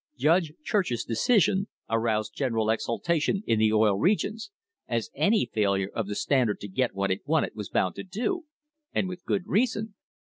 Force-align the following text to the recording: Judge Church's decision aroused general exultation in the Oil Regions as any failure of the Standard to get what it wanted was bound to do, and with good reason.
Judge 0.17 0.51
Church's 0.63 1.03
decision 1.03 1.67
aroused 1.87 2.33
general 2.35 2.71
exultation 2.71 3.43
in 3.45 3.59
the 3.59 3.71
Oil 3.71 3.99
Regions 3.99 4.49
as 4.87 5.11
any 5.13 5.45
failure 5.45 5.91
of 5.93 6.07
the 6.07 6.15
Standard 6.15 6.59
to 6.61 6.67
get 6.67 6.95
what 6.95 7.11
it 7.11 7.27
wanted 7.27 7.51
was 7.53 7.69
bound 7.69 7.93
to 7.97 8.03
do, 8.03 8.45
and 8.91 9.07
with 9.07 9.23
good 9.25 9.43
reason. 9.45 9.93